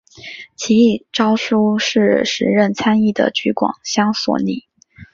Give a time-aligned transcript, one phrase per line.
[0.55, 4.65] 此一诏书是时任参议的橘广相所拟。